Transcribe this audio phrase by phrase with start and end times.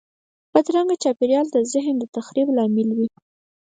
[0.53, 3.07] بدرنګه چاپېریال د ذهن د تخریب لامل وي